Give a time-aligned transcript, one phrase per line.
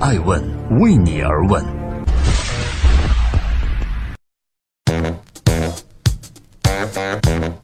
[0.00, 0.42] 爱问
[0.80, 1.62] 为你而问。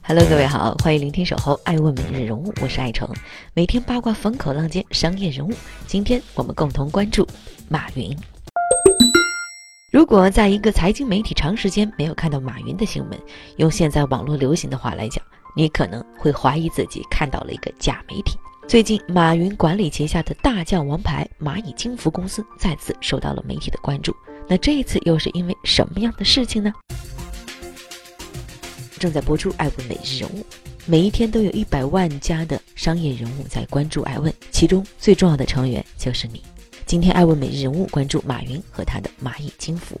[0.03, 3.09] Hello，各位好，欢迎聆听守候爱问每日人物，我是爱成，
[3.55, 5.51] 每天八卦风口浪尖商业人物。
[5.87, 7.27] 今天我们共同关注
[7.67, 8.15] 马云。
[9.91, 13.19] 如果在一个财经媒体长时间没有看到马云的新闻，
[13.55, 15.25] 用现在网络流行的话来讲，
[15.55, 18.37] 你可能会怀疑自己看到了一个假媒体。
[18.67, 24.13] 最近，马云管理旗下的大将王牌蚂蚁金服公司再次受到了媒体的关注。
[24.45, 26.73] 那这一次又是因为什么样的事情呢？
[28.99, 30.41] 正在播出《爱问每日人物》，
[30.85, 36.43] 每一天都有一百万家的商业人物在关注爱问，其中最重要的成员就是你。
[36.85, 39.97] 今天，《爱问每日人物》关注马云和他的蚂蚁金服。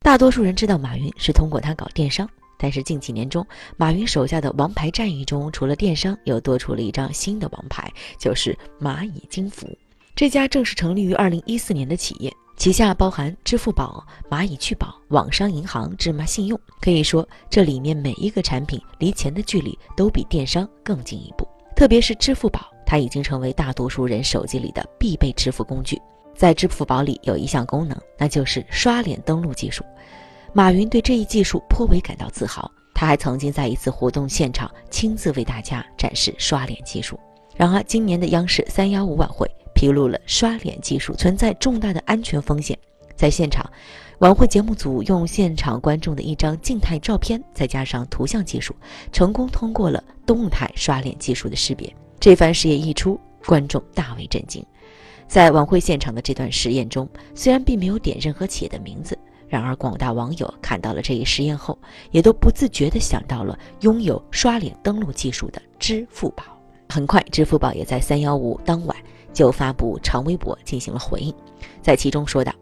[0.00, 2.26] 大多数人知道马云是通过他搞电商。
[2.60, 3.46] 但是近几年中，
[3.78, 9.66] 马云手下的王牌战役中，除了电商，又多出了一张新的王牌，就是蚂蚁金服。
[10.14, 16.60] 这家正是成立于二零一四年的企业，旗下包含支付宝、蚂蚁趣宝、网商银行、芝麻信用。
[16.82, 21.48] 可以说，这里面每一个产品离钱的距离都比电商更进一步。
[21.74, 25.98] 特别是支付宝，它已经成为大多数人手机里的必备支付工具。
[26.36, 29.82] 在支付宝里有一项功能，那就是刷脸登录技术。
[30.52, 37.18] 马云对这一技术颇为感到自豪，他还曾经在一次活动现场亲自为大家展示刷脸技术。
[37.56, 42.76] 然而，今年的央视三幺五晚会披露了刷脸技术存在重大的安全风险。
[43.14, 43.64] 在现场，
[44.18, 48.74] 晚会节目组用现场观众的一张静态照片，再加上图像技术，
[49.12, 51.94] 成功通过了动态刷脸技术的识别。
[52.18, 54.64] 这番实验一出，观众大为震惊。
[55.28, 59.16] 在晚会现场的这段实验中，虽然并没有点任何企业的名字。
[59.50, 61.76] 然而，广大网友看到了这一实验后，
[62.12, 66.44] 也都不自觉地想到了拥有刷脸登录技术的支付宝。
[66.88, 68.96] 很快，支付宝也在三幺五当晚
[69.32, 71.34] 就发布长微博进行了回应，
[71.82, 72.52] 在其中说道：“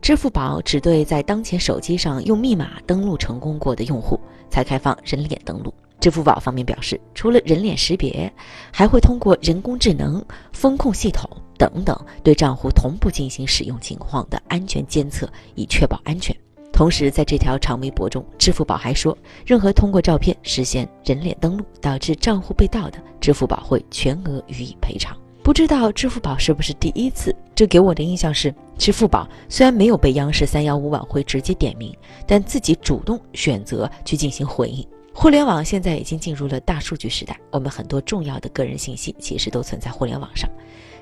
[0.00, 8.32] 支付宝只对在当前手机上用密码登录成功过的用户才开放人脸登录。”支付宝方面表示，除了人脸识别，
[8.72, 11.28] 还会通过人工智能、风控系统。
[11.62, 16.36] 等等，对账户同步进行使用情况的安全监测，以确保安全。
[16.72, 25.16] 同时，在这条长微博中，支付宝还说，任何通过照片实现人脸登录导致账户被盗的，支付宝会全额予以赔偿。
[25.44, 27.32] 不知道支付宝是不是第一次？
[27.54, 31.96] 这给我的印象是，支付宝虽然没有被央视三幺五晚会直接点名，
[32.26, 34.84] 但自己主动选择去进行回应。
[35.14, 40.50] 互联网现在已经进入了大数据时代，我们很多重要的个人信息其实都存在互联网上。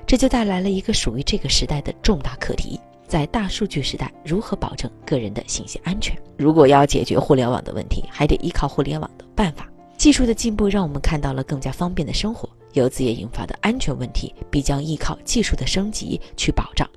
[0.05, 6.17] 这就带来了一个属于这个时代的重大课题：在大数据时代，如何保证个人的信息安全？
[6.37, 9.67] 如果要解决互联网的问题，还得依靠互联网的办法。
[9.97, 16.89] 技术的进步让我们看到了更加方便的生活，由此也引发的安全问题，必将依靠技术的升级去保障。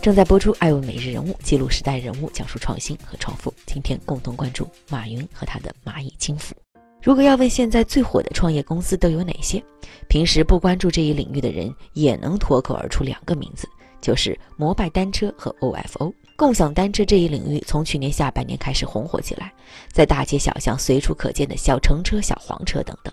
[0.00, 3.52] 正在播出《爱问每日人物》，记录时代人物，讲述创新和创富。
[3.66, 6.54] 今天共同关注马云和他的蚂蚁金服。
[7.02, 9.60] 如果要问现在最火的创业公司都有哪些，
[10.08, 13.68] 平时不关注这一领域的人也能脱口而出两个名字，
[14.00, 16.14] 就是摩拜单车和 OFO。
[16.36, 19.52] 共享单车这一领域从去年下半年开始红火起来，
[19.92, 23.12] 在大街小巷随处可见的小橙车、小黄车等等。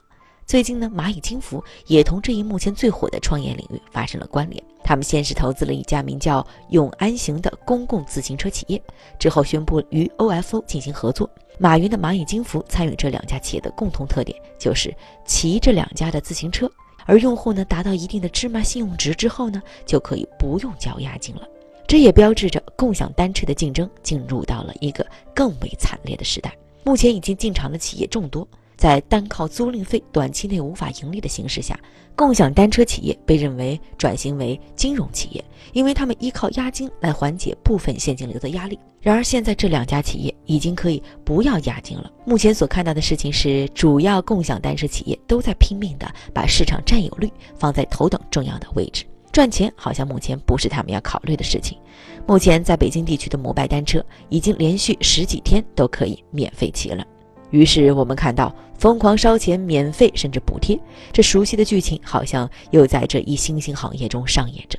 [0.50, 4.64] 最近呢，蚂蚁金服也同这一目前最火的创业领域发生了关联。
[4.84, 8.82] 他们先是投资了一家名叫永安行的公共自行车企业，
[9.20, 11.30] 之后宣布与 OFO 进行合作。
[11.60, 14.92] 马云的蚂蚁金服参与这两家企业的共同特点就是
[15.24, 16.68] 骑这两家的自行车，
[17.06, 21.48] 而用户呢达到一定的芝麻信用值之后呢，就可以不用交押金了。
[21.88, 26.58] 这也标志着共享单车的竞争进入到了一个更为惨烈的时代。
[26.84, 28.48] 目前已经进场的企业众多。
[28.80, 31.78] 在单靠租赁费短期内无法盈利的形势下，
[32.16, 38.80] 共享单车企业被认为转型为金融企业，因为他们依靠押金来缓解部分现金流的压力。
[39.02, 42.10] 然而，现在这两家企业已经可以不要押金了。
[42.26, 49.04] 目前所看到的事情是，主要共享单车企业都在拼命的把市场占有率放在头等重要的位置，
[49.34, 51.78] 赚钱好像目前不是他们要考虑的事情。
[52.26, 57.06] 目前在北京地区的摩拜单车已经连续十几天都可以免费骑了。
[57.50, 60.80] 于是我们看到疯狂烧钱、免费甚至补贴，
[61.12, 64.78] 这熟悉的剧情好像又在这一新兴行业中上演着。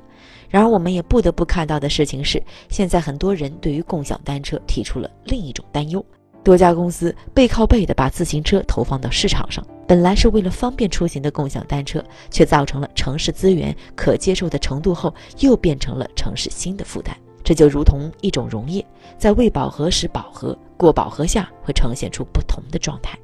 [0.48, 6.04] 然而，我们也不得不看到的事情是，现在很多人对于共享单车提出了另一种担忧：
[6.42, 17.16] 多家公司背靠背地把自行车投放到市场上，本来是为了方便出行的共享单车，却造成了城市资源可接受的程度后，又变成了城市新的负担。
[17.44, 18.84] 这就如同一种溶液，
[19.18, 23.18] 在未饱和时饱和，过饱和下会呈现出不同的状态。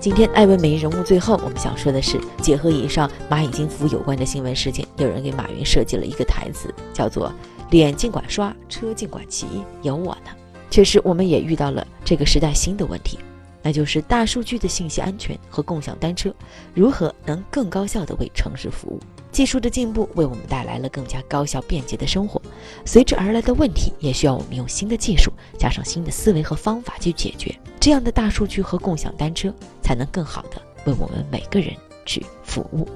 [0.00, 7.32] 今天艾问每日人物最后，我们想说的是，结合以上蚂蚁金服有关的新闻事件，有人给马云设计了一个台词，叫做
[7.70, 9.46] “脸尽管刷，车尽管骑，
[9.82, 10.30] 有我呢”。
[10.68, 13.16] 确实，我们也遇到了这个时代新的问题，
[13.64, 16.32] 那就是大数据的信息安全和共享单车
[16.74, 19.00] 如何能更高效地为城市服务。
[19.32, 22.40] 技术的进步为我们带来了更加高效便捷的生活，
[22.84, 27.52] 随之而来的问题也需要我们用新的技术加上新的思维和方法去解决。
[27.80, 29.52] 这样的大数据和共享单车
[29.82, 31.74] 才能更好地为我们每个人
[32.04, 32.86] 去服务。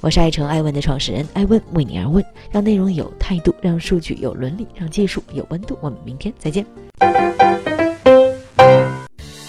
[0.00, 5.78] 我是爱成爱问的创始人爱问，为你而问，让内容有态度，让数据有伦理，让技术有温度。
[5.80, 6.64] 我们明天再见。